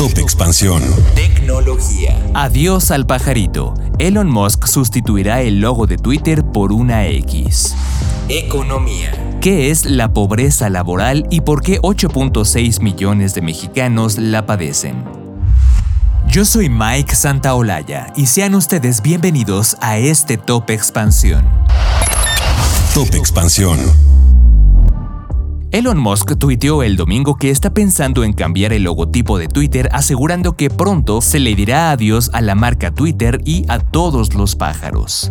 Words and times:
Top 0.00 0.16
Expansión. 0.16 0.82
Tecnología. 1.14 2.18
Adiós 2.32 2.90
al 2.90 3.04
pajarito. 3.04 3.74
Elon 3.98 4.30
Musk 4.30 4.64
sustituirá 4.66 5.42
el 5.42 5.60
logo 5.60 5.86
de 5.86 5.98
Twitter 5.98 6.42
por 6.42 6.72
una 6.72 7.06
X. 7.06 7.76
Economía. 8.30 9.12
¿Qué 9.42 9.70
es 9.70 9.84
la 9.84 10.10
pobreza 10.14 10.70
laboral 10.70 11.26
y 11.28 11.42
por 11.42 11.60
qué 11.60 11.82
8.6 11.82 12.80
millones 12.80 13.34
de 13.34 13.42
mexicanos 13.42 14.16
la 14.16 14.46
padecen? 14.46 15.04
Yo 16.28 16.46
soy 16.46 16.70
Mike 16.70 17.14
Santaolalla 17.14 18.10
y 18.16 18.24
sean 18.24 18.54
ustedes 18.54 19.02
bienvenidos 19.02 19.76
a 19.82 19.98
este 19.98 20.38
Top 20.38 20.70
Expansión. 20.70 21.44
Top 22.94 23.14
Expansión. 23.14 23.78
Elon 25.72 25.98
Musk 25.98 26.36
tuiteó 26.36 26.82
el 26.82 26.96
domingo 26.96 27.36
que 27.36 27.50
está 27.50 27.72
pensando 27.72 28.24
en 28.24 28.32
cambiar 28.32 28.72
el 28.72 28.82
logotipo 28.82 29.38
de 29.38 29.46
Twitter 29.46 29.88
asegurando 29.92 30.56
que 30.56 30.68
pronto 30.68 31.20
se 31.20 31.38
le 31.38 31.54
dirá 31.54 31.92
adiós 31.92 32.28
a 32.32 32.40
la 32.40 32.56
marca 32.56 32.90
Twitter 32.90 33.40
y 33.44 33.64
a 33.68 33.78
todos 33.78 34.34
los 34.34 34.56
pájaros. 34.56 35.30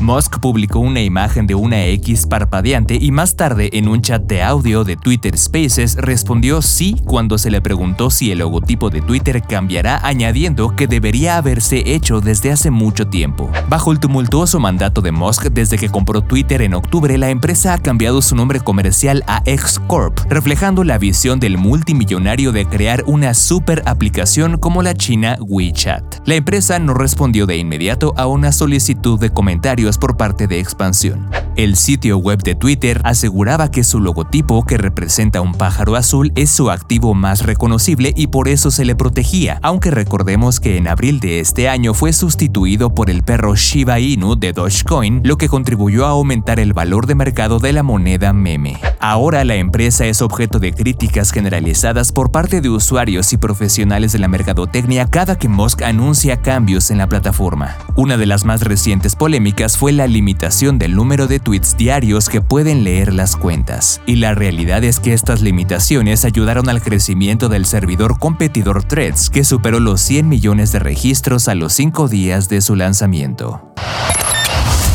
Musk 0.00 0.38
publicó 0.38 0.78
una 0.78 1.00
imagen 1.00 1.48
de 1.48 1.56
una 1.56 1.84
X 1.86 2.26
parpadeante 2.26 2.96
y 3.00 3.10
más 3.10 3.34
tarde 3.34 3.68
en 3.72 3.88
un 3.88 4.00
chat 4.00 4.22
de 4.22 4.42
audio 4.44 4.84
de 4.84 4.96
Twitter 4.96 5.36
Spaces 5.36 5.96
respondió 5.96 6.62
sí 6.62 6.94
cuando 7.04 7.36
se 7.36 7.50
le 7.50 7.60
preguntó 7.60 8.08
si 8.08 8.30
el 8.30 8.38
logotipo 8.38 8.90
de 8.90 9.00
Twitter 9.00 9.42
cambiará 9.42 9.98
añadiendo 10.06 10.76
que 10.76 10.86
debería 10.86 11.36
haberse 11.36 11.94
hecho 11.94 12.20
desde 12.20 12.52
hace 12.52 12.70
mucho 12.70 13.08
tiempo. 13.08 13.50
Bajo 13.68 13.90
el 13.90 13.98
tumultuoso 13.98 14.60
mandato 14.60 15.00
de 15.00 15.10
Musk 15.10 15.46
desde 15.46 15.78
que 15.78 15.88
compró 15.88 16.22
Twitter 16.22 16.62
en 16.62 16.74
octubre, 16.74 17.18
la 17.18 17.30
empresa 17.30 17.74
ha 17.74 17.78
cambiado 17.78 18.22
su 18.22 18.36
nombre 18.36 18.60
comercial 18.60 19.24
a 19.26 19.42
X 19.46 19.80
Corp, 19.88 20.20
reflejando 20.30 20.84
la 20.84 20.98
visión 20.98 21.40
del 21.40 21.58
multimillonario 21.58 22.52
de 22.52 22.66
crear 22.66 23.02
una 23.06 23.34
super 23.34 23.82
aplicación 23.84 24.58
como 24.58 24.82
la 24.82 24.94
china 24.94 25.36
WeChat. 25.40 26.20
La 26.24 26.36
empresa 26.36 26.78
no 26.78 26.94
respondió 26.94 27.46
de 27.46 27.56
inmediato 27.56 28.14
a 28.16 28.28
una 28.28 28.52
solicitud 28.52 29.18
de 29.18 29.30
comentarios 29.30 29.87
por 29.96 30.16
parte 30.18 30.46
de 30.46 30.60
Expansión. 30.60 31.30
El 31.56 31.74
sitio 31.74 32.18
web 32.18 32.42
de 32.42 32.54
Twitter 32.54 33.00
aseguraba 33.02 33.70
que 33.70 33.82
su 33.82 33.98
logotipo, 33.98 34.64
que 34.64 34.76
representa 34.76 35.40
un 35.40 35.54
pájaro 35.54 35.96
azul, 35.96 36.30
es 36.36 36.50
su 36.50 36.70
activo 36.70 37.14
más 37.14 37.42
reconocible 37.44 38.12
y 38.14 38.28
por 38.28 38.48
eso 38.48 38.70
se 38.70 38.84
le 38.84 38.94
protegía, 38.94 39.58
aunque 39.62 39.90
recordemos 39.90 40.60
que 40.60 40.76
en 40.76 40.86
abril 40.86 41.18
de 41.18 41.40
este 41.40 41.68
año 41.68 41.94
fue 41.94 42.12
sustituido 42.12 42.94
por 42.94 43.10
el 43.10 43.22
perro 43.22 43.56
Shiba 43.56 43.98
Inu 43.98 44.36
de 44.36 44.52
Dogecoin, 44.52 45.22
lo 45.24 45.36
que 45.38 45.48
contribuyó 45.48 46.06
a 46.06 46.10
aumentar 46.10 46.60
el 46.60 46.74
valor 46.74 47.06
de 47.06 47.14
mercado 47.14 47.58
de 47.58 47.72
la 47.72 47.82
moneda 47.82 48.32
meme. 48.32 48.78
Ahora 49.00 49.44
la 49.44 49.54
empresa 49.54 50.06
es 50.06 50.22
objeto 50.22 50.58
de 50.58 50.72
críticas 50.72 51.32
generalizadas 51.32 52.12
por 52.12 52.30
parte 52.30 52.60
de 52.60 52.68
usuarios 52.68 53.32
y 53.32 53.36
profesionales 53.36 54.12
de 54.12 54.18
la 54.18 54.28
mercadotecnia 54.28 55.06
cada 55.06 55.38
que 55.38 55.48
Musk 55.48 55.82
anuncia 55.82 56.36
cambios 56.36 56.90
en 56.90 56.98
la 56.98 57.06
plataforma. 57.06 57.76
Una 57.96 58.16
de 58.16 58.26
las 58.26 58.44
más 58.44 58.62
recientes 58.62 59.16
polémicas 59.16 59.77
fue 59.78 59.92
la 59.92 60.08
limitación 60.08 60.76
del 60.76 60.96
número 60.96 61.28
de 61.28 61.38
tweets 61.38 61.76
diarios 61.76 62.28
que 62.28 62.40
pueden 62.40 62.82
leer 62.82 63.14
las 63.14 63.36
cuentas. 63.36 64.00
Y 64.06 64.16
la 64.16 64.34
realidad 64.34 64.82
es 64.82 64.98
que 64.98 65.12
estas 65.12 65.40
limitaciones 65.40 66.24
ayudaron 66.24 66.68
al 66.68 66.82
crecimiento 66.82 67.48
del 67.48 67.64
servidor 67.64 68.18
competidor 68.18 68.82
Threads, 68.82 69.30
que 69.30 69.44
superó 69.44 69.78
los 69.78 70.00
100 70.00 70.28
millones 70.28 70.72
de 70.72 70.80
registros 70.80 71.46
a 71.46 71.54
los 71.54 71.74
5 71.74 72.08
días 72.08 72.48
de 72.48 72.60
su 72.60 72.74
lanzamiento. 72.74 73.72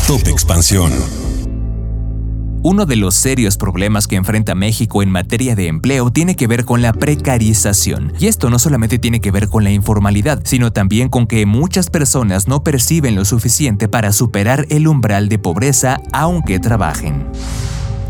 Top 0.05 0.27
Expansión. 0.27 0.91
Uno 2.65 2.85
de 2.85 2.95
los 2.95 3.15
serios 3.15 3.57
problemas 3.57 4.07
que 4.07 4.15
enfrenta 4.15 4.55
México 4.55 5.03
en 5.03 5.09
materia 5.09 5.53
de 5.53 5.67
empleo 5.67 6.09
tiene 6.11 6.37
que 6.37 6.47
ver 6.47 6.63
con 6.63 6.81
la 6.81 6.93
precarización. 6.93 8.13
Y 8.17 8.27
esto 8.27 8.49
no 8.49 8.57
solamente 8.57 8.99
tiene 8.99 9.19
que 9.19 9.31
ver 9.31 9.49
con 9.49 9.65
la 9.65 9.71
informalidad, 9.71 10.39
sino 10.45 10.71
también 10.71 11.09
con 11.09 11.27
que 11.27 11.45
muchas 11.45 11.89
personas 11.89 12.47
no 12.47 12.63
perciben 12.63 13.15
lo 13.15 13.25
suficiente 13.25 13.89
para 13.89 14.13
superar 14.13 14.65
el 14.69 14.87
umbral 14.87 15.27
de 15.27 15.39
pobreza 15.39 15.99
aunque 16.13 16.61
trabajen. 16.61 17.25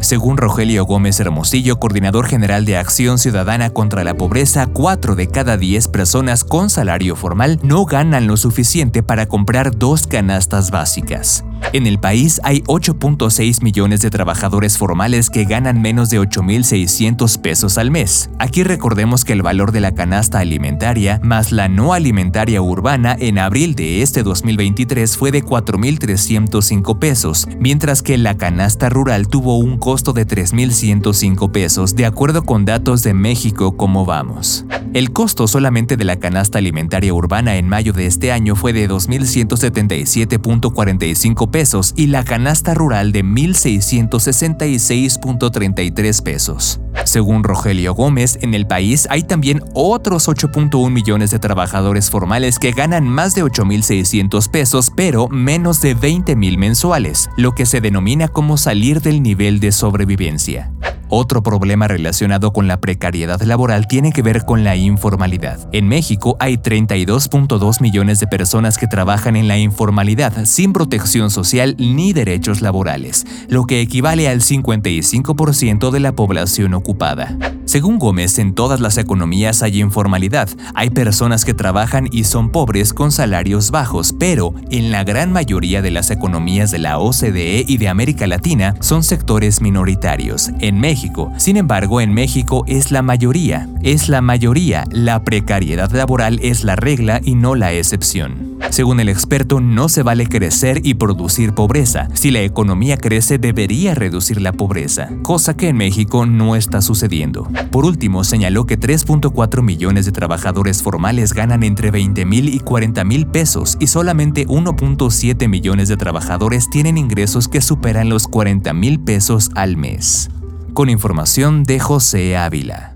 Según 0.01 0.37
Rogelio 0.37 0.85
Gómez 0.85 1.19
Hermosillo, 1.19 1.79
coordinador 1.79 2.27
general 2.27 2.65
de 2.65 2.77
Acción 2.77 3.17
Ciudadana 3.17 3.71
contra 3.71 4.03
la 4.03 4.13
Pobreza, 4.13 4.67
4 4.67 5.15
de 5.15 5.29
cada 5.29 5.57
10 5.57 5.87
personas 5.87 6.43
con 6.43 6.69
salario 6.69 7.15
formal 7.15 7.59
no 7.63 7.85
ganan 7.85 8.27
lo 8.27 8.37
suficiente 8.37 9.01
para 9.01 9.25
comprar 9.25 9.75
dos 9.75 10.05
canastas 10.05 10.69
básicas. 10.69 11.43
En 11.73 11.85
el 11.87 11.99
país 11.99 12.39
hay 12.43 12.61
8.6 12.67 13.63
millones 13.63 14.01
de 14.01 14.11
trabajadores 14.11 14.77
formales 14.77 15.31
que 15.31 15.45
ganan 15.45 15.81
menos 15.81 16.11
de 16.11 16.19
8.600 16.19 17.41
pesos 17.41 17.79
al 17.79 17.89
mes. 17.89 18.29
Aquí 18.37 18.61
recordemos 18.61 19.25
que 19.25 19.33
el 19.33 19.41
valor 19.41 19.71
de 19.71 19.79
la 19.79 19.95
canasta 19.95 20.37
alimentaria 20.37 21.19
más 21.23 21.51
la 21.51 21.69
no 21.69 21.93
alimentaria 21.93 22.61
urbana 22.61 23.17
en 23.19 23.39
abril 23.39 23.73
de 23.73 24.03
este 24.03 24.21
2023 24.21 25.17
fue 25.17 25.31
de 25.31 25.43
4.305 25.43 26.99
pesos, 26.99 27.47
mientras 27.57 28.03
que 28.03 28.19
la 28.19 28.37
canasta 28.37 28.89
rural 28.89 29.27
tuvo 29.27 29.57
un 29.57 29.79
costo 29.79 30.13
de 30.13 30.27
3.105 30.27 31.51
pesos, 31.51 31.95
de 31.95 32.05
acuerdo 32.05 32.43
con 32.43 32.65
datos 32.65 33.01
de 33.01 33.15
México 33.15 33.75
como 33.75 34.05
vamos. 34.05 34.63
El 34.93 35.11
costo 35.11 35.47
solamente 35.47 35.97
de 35.97 36.03
la 36.03 36.17
canasta 36.17 36.59
alimentaria 36.59 37.15
urbana 37.15 37.55
en 37.55 37.67
mayo 37.67 37.93
de 37.93 38.05
este 38.05 38.31
año 38.31 38.55
fue 38.55 38.73
de 38.73 38.87
2.177.45 38.87 41.49
y 41.95 42.07
la 42.07 42.25
canasta 42.25 42.73
rural 42.73 43.13
de 43.13 43.23
1.666.33 43.23 46.21
pesos. 46.21 46.81
Según 47.05 47.45
Rogelio 47.45 47.93
Gómez, 47.93 48.37
en 48.41 48.53
el 48.53 48.67
país 48.67 49.07
hay 49.09 49.23
también 49.23 49.63
otros 49.73 50.27
8.1 50.27 50.91
millones 50.91 51.31
de 51.31 51.39
trabajadores 51.39 52.09
formales 52.09 52.59
que 52.59 52.71
ganan 52.71 53.07
más 53.07 53.33
de 53.33 53.45
8.600 53.45 54.51
pesos, 54.51 54.91
pero 54.93 55.29
menos 55.29 55.79
de 55.81 55.95
20.000 55.95 56.57
mensuales, 56.57 57.29
lo 57.37 57.53
que 57.53 57.65
se 57.65 57.79
denomina 57.79 58.27
como 58.27 58.57
salir 58.57 58.99
del 59.01 59.23
nivel 59.23 59.61
de 59.61 59.71
sobrevivencia. 59.71 60.72
Otro 61.15 61.43
problema 61.43 61.87
relacionado 61.87 62.53
con 62.53 62.67
la 62.67 62.81
precariedad 62.81 63.39
laboral 63.43 63.87
tiene 63.87 64.11
que 64.11 64.23
ver 64.23 64.45
con 64.45 64.63
la 64.63 64.75
informalidad. 64.75 65.59
En 65.71 65.87
México 65.87 66.37
hay 66.39 66.57
32.2 66.57 67.81
millones 67.81 68.19
de 68.19 68.25
personas 68.25 68.79
que 68.79 68.87
trabajan 68.87 69.35
en 69.35 69.47
la 69.47 69.59
informalidad 69.59 70.33
sin 70.45 70.73
protección 70.73 71.29
social 71.29 71.75
ni 71.77 72.13
derechos 72.13 72.61
laborales, 72.61 73.27
lo 73.47 73.65
que 73.65 73.79
equivale 73.79 74.27
al 74.27 74.41
55% 74.41 75.91
de 75.91 75.99
la 75.99 76.13
población 76.13 76.73
ocupada. 76.73 77.37
Según 77.65 77.97
Gómez, 77.97 78.39
en 78.39 78.53
todas 78.53 78.79
las 78.79 78.97
economías 78.97 79.63
hay 79.63 79.79
informalidad. 79.79 80.49
Hay 80.75 80.89
personas 80.89 81.45
que 81.45 81.53
trabajan 81.53 82.07
y 82.11 82.25
son 82.25 82.49
pobres 82.49 82.93
con 82.93 83.11
salarios 83.11 83.71
bajos, 83.71 84.13
pero 84.17 84.53
en 84.69 84.91
la 84.91 85.03
gran 85.03 85.31
mayoría 85.31 85.81
de 85.81 85.91
las 85.91 86.11
economías 86.11 86.71
de 86.71 86.79
la 86.79 86.99
OCDE 86.99 87.65
y 87.67 87.77
de 87.77 87.87
América 87.87 88.27
Latina 88.27 88.75
son 88.79 89.03
sectores 89.03 89.61
minoritarios. 89.61 90.51
En 90.59 90.79
México, 90.79 91.31
sin 91.37 91.57
embargo, 91.57 92.01
en 92.01 92.13
México 92.13 92.63
es 92.67 92.91
la 92.91 93.01
mayoría. 93.01 93.69
Es 93.81 94.09
la 94.09 94.21
mayoría. 94.21 94.83
La 94.91 95.23
precariedad 95.23 95.91
laboral 95.91 96.39
es 96.41 96.63
la 96.63 96.75
regla 96.75 97.21
y 97.23 97.35
no 97.35 97.55
la 97.55 97.73
excepción. 97.73 98.52
Según 98.73 98.99
el 98.99 99.07
experto, 99.07 99.61
no 99.61 99.87
se 99.87 100.01
vale 100.01 100.25
crecer 100.25 100.81
y 100.83 100.95
producir 100.95 101.53
pobreza. 101.53 102.07
Si 102.15 102.31
la 102.31 102.41
economía 102.41 102.97
crece, 102.97 103.37
debería 103.37 103.93
reducir 103.93 104.41
la 104.41 104.51
pobreza, 104.51 105.09
cosa 105.21 105.55
que 105.55 105.67
en 105.67 105.77
México 105.77 106.25
no 106.25 106.55
está 106.55 106.81
sucediendo. 106.81 107.47
Por 107.69 107.85
último, 107.85 108.23
señaló 108.23 108.65
que 108.65 108.79
3.4 108.79 109.61
millones 109.61 110.07
de 110.07 110.11
trabajadores 110.11 110.81
formales 110.81 111.33
ganan 111.33 111.61
entre 111.61 111.91
20 111.91 112.25
mil 112.25 112.51
y 112.51 112.61
40 112.61 113.03
mil 113.03 113.27
pesos 113.27 113.77
y 113.79 113.85
solamente 113.85 114.47
1.7 114.47 115.47
millones 115.47 115.87
de 115.87 115.97
trabajadores 115.97 116.67
tienen 116.71 116.97
ingresos 116.97 117.47
que 117.47 117.61
superan 117.61 118.09
los 118.09 118.27
40 118.27 118.73
mil 118.73 118.99
pesos 118.99 119.51
al 119.53 119.77
mes 119.77 120.31
con 120.73 120.89
información 120.89 121.61
de 121.61 121.79
José 121.79 122.37
Ávila. 122.37 122.95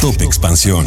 Top 0.00 0.22
Expansión. 0.22 0.86